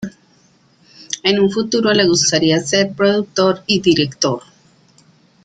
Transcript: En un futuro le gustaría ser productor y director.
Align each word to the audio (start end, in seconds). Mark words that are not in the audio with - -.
En 1.21 1.39
un 1.39 1.51
futuro 1.51 1.93
le 1.93 2.07
gustaría 2.07 2.57
ser 2.59 2.91
productor 2.93 3.61
y 3.67 3.81
director. 3.81 4.41